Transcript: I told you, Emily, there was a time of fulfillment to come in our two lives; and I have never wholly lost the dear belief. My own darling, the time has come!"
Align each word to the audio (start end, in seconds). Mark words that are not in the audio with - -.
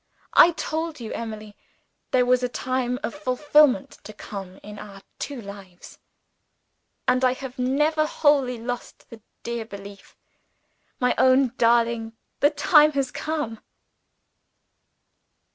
I 0.33 0.53
told 0.53 0.99
you, 0.99 1.13
Emily, 1.13 1.55
there 2.09 2.25
was 2.25 2.41
a 2.41 2.49
time 2.49 2.99
of 3.03 3.13
fulfillment 3.13 3.99
to 4.03 4.13
come 4.13 4.57
in 4.63 4.79
our 4.79 5.03
two 5.19 5.39
lives; 5.39 5.99
and 7.07 7.23
I 7.23 7.33
have 7.33 7.59
never 7.59 8.07
wholly 8.07 8.57
lost 8.57 9.11
the 9.11 9.21
dear 9.43 9.63
belief. 9.63 10.17
My 10.99 11.13
own 11.19 11.53
darling, 11.59 12.13
the 12.39 12.49
time 12.49 12.93
has 12.93 13.11
come!" 13.11 13.59